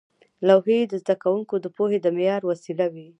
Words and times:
لوحې 0.47 0.79
د 0.91 0.93
زده 1.03 1.15
کوونکو 1.23 1.55
د 1.63 1.67
پوهې 1.75 1.97
د 2.01 2.07
معیار 2.15 2.41
وسیله 2.51 2.85
وې. 2.93 3.07